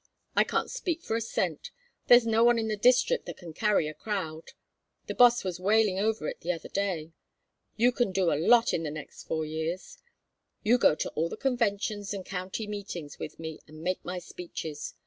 I 0.35 0.43
can't 0.43 0.71
speak 0.71 1.03
for 1.03 1.15
a 1.15 1.21
cent. 1.21 1.69
There's 2.07 2.25
no 2.25 2.43
one 2.43 2.57
in 2.57 2.69
the 2.69 2.75
district 2.75 3.27
that 3.27 3.37
can 3.37 3.53
carry 3.53 3.87
a 3.87 3.93
crowd. 3.93 4.45
The 5.05 5.13
boss 5.13 5.43
was 5.43 5.59
wailing 5.59 5.99
over 5.99 6.27
it 6.27 6.41
the 6.41 6.51
other 6.53 6.69
day. 6.69 7.11
You 7.75 7.91
can 7.91 8.11
do 8.11 8.31
a 8.33 8.41
lot 8.49 8.73
in 8.73 8.81
the 8.81 8.89
next 8.89 9.25
four 9.27 9.45
years. 9.45 9.99
You'll 10.63 10.79
go 10.79 10.95
to 10.95 11.09
all 11.11 11.29
the 11.29 11.37
conventions 11.37 12.15
and 12.15 12.25
county 12.25 12.65
meetings 12.65 13.19
with 13.19 13.37
me 13.37 13.59
and 13.67 13.83
make 13.83 14.03
my 14.03 14.17
speeches. 14.17 14.95